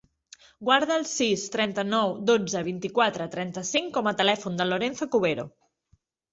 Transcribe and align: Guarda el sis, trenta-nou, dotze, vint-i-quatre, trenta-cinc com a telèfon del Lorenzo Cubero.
Guarda 0.69 0.95
el 1.01 1.03
sis, 1.09 1.43
trenta-nou, 1.55 2.15
dotze, 2.31 2.63
vint-i-quatre, 2.69 3.29
trenta-cinc 3.37 3.95
com 4.01 4.13
a 4.13 4.17
telèfon 4.25 4.61
del 4.63 4.77
Lorenzo 4.77 5.13
Cubero. 5.17 5.51